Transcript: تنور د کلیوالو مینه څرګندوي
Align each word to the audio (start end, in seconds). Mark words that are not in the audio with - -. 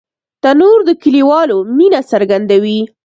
تنور 0.41 0.79
د 0.87 0.89
کلیوالو 1.03 1.57
مینه 1.77 2.01
څرګندوي 2.11 2.79